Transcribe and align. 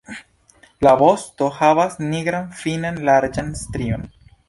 La 0.85 0.93
vosto 1.01 1.51
havas 1.59 1.99
nigran 2.07 2.51
finan 2.65 3.01
larĝan 3.11 3.57
strion. 3.65 4.13